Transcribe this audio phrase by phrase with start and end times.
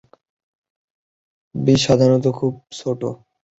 [1.55, 3.01] বীজ সাধারণত খুব ছোট।